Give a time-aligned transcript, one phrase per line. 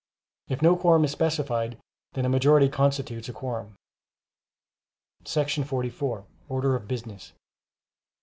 [0.47, 1.77] If no quorum is specified,
[2.13, 3.75] then a majority constitutes a quorum.
[5.27, 6.25] 44.
[6.49, 7.33] Order of Business.